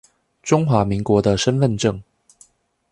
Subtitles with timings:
[0.41, 2.01] 中華民國的身分證